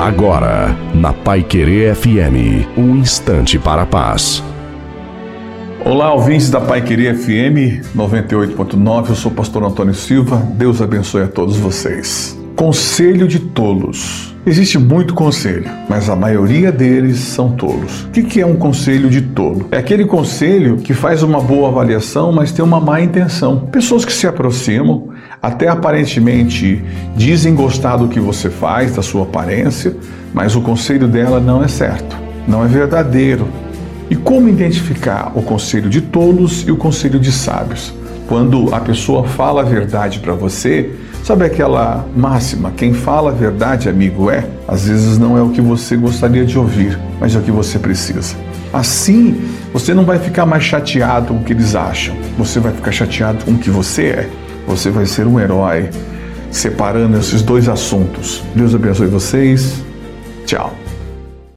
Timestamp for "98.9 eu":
7.94-9.14